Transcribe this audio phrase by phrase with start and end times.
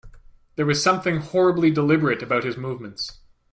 [0.55, 3.19] There was something horribly deliberate about his movements.